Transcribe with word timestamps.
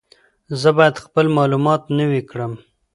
زه 0.61 0.69
باید 0.77 0.95
خپل 1.05 1.25
معلومات 1.37 1.81
نوي 1.99 2.21
کړم. 2.29 2.53